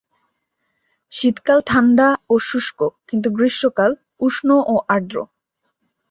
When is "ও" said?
2.29-2.35, 4.67-4.75